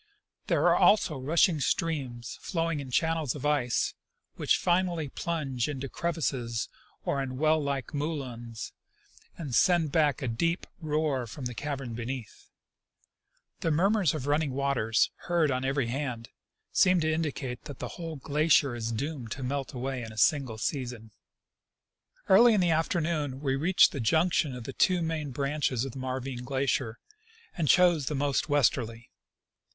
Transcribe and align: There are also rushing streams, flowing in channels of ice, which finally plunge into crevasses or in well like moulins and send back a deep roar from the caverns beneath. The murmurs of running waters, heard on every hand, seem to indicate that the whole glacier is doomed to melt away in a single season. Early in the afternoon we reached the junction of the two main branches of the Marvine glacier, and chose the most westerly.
There 0.47 0.65
are 0.67 0.75
also 0.77 1.15
rushing 1.19 1.59
streams, 1.59 2.39
flowing 2.41 2.79
in 2.79 2.89
channels 2.89 3.35
of 3.35 3.45
ice, 3.45 3.93
which 4.35 4.57
finally 4.57 5.09
plunge 5.09 5.69
into 5.69 5.89
crevasses 5.89 6.69
or 7.05 7.21
in 7.21 7.37
well 7.37 7.61
like 7.61 7.93
moulins 7.93 8.73
and 9.37 9.53
send 9.53 9.91
back 9.91 10.23
a 10.23 10.27
deep 10.27 10.65
roar 10.79 11.27
from 11.27 11.45
the 11.45 11.53
caverns 11.53 11.95
beneath. 11.95 12.49
The 13.59 13.69
murmurs 13.69 14.15
of 14.15 14.25
running 14.25 14.53
waters, 14.53 15.11
heard 15.27 15.51
on 15.51 15.63
every 15.63 15.85
hand, 15.85 16.29
seem 16.73 16.99
to 17.01 17.13
indicate 17.13 17.65
that 17.65 17.77
the 17.77 17.89
whole 17.89 18.15
glacier 18.15 18.75
is 18.75 18.91
doomed 18.91 19.29
to 19.33 19.43
melt 19.43 19.71
away 19.71 20.01
in 20.01 20.11
a 20.11 20.17
single 20.17 20.57
season. 20.57 21.11
Early 22.27 22.55
in 22.55 22.59
the 22.61 22.71
afternoon 22.71 23.39
we 23.39 23.55
reached 23.55 23.91
the 23.91 23.99
junction 23.99 24.55
of 24.55 24.63
the 24.63 24.73
two 24.73 25.03
main 25.03 25.29
branches 25.29 25.85
of 25.85 25.91
the 25.91 25.99
Marvine 25.99 26.43
glacier, 26.43 26.97
and 27.55 27.67
chose 27.67 28.07
the 28.07 28.15
most 28.15 28.49
westerly. 28.49 29.11